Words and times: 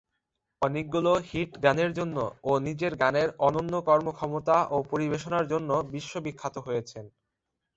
অনেকগুলো 0.61 1.11
হিট 1.29 1.51
গানের 1.63 1.91
জন্য 1.93 2.17
ও 2.43 2.51
নিজের 2.67 2.93
গানের 2.95 3.29
অনন্য 3.39 3.73
কর্মক্ষমতা 3.87 4.57
বা 4.65 4.87
পরিবেশনার 4.91 5.45
জন্য 5.47 5.69
বিশ্ব 5.93 6.13
বিখ্যাত 6.25 6.55
হয়েছেন। 6.59 7.05